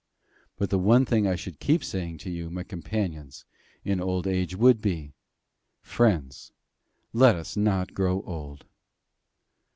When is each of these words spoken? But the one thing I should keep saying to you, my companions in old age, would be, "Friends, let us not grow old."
But 0.57 0.71
the 0.71 0.79
one 0.79 1.05
thing 1.05 1.27
I 1.27 1.35
should 1.35 1.59
keep 1.59 1.83
saying 1.83 2.17
to 2.23 2.31
you, 2.31 2.49
my 2.49 2.63
companions 2.63 3.45
in 3.85 4.01
old 4.01 4.25
age, 4.25 4.55
would 4.55 4.81
be, 4.81 5.13
"Friends, 5.83 6.51
let 7.13 7.35
us 7.35 7.55
not 7.55 7.93
grow 7.93 8.23
old." 8.23 8.65